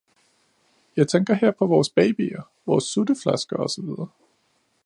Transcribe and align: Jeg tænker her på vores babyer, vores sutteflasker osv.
Jeg 0.97 1.07
tænker 1.07 1.33
her 1.33 1.51
på 1.51 1.65
vores 1.65 1.89
babyer, 1.89 2.41
vores 2.65 2.83
sutteflasker 2.83 3.55
osv. 3.57 3.89